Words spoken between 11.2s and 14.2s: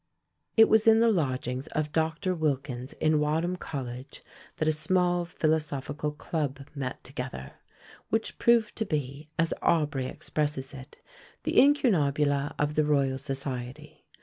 the incunabula of the Royal Society.